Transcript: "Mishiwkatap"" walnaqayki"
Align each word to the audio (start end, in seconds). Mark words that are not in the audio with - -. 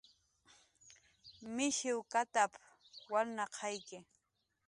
"Mishiwkatap"" 1.55 2.51
walnaqayki" 3.11 3.97